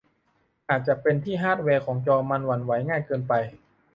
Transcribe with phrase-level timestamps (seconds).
[0.69, 3.33] อาจจะเป็นที่ฮาร์ดแวร์ของจอมันหวั่นไหวง่ายเกินไป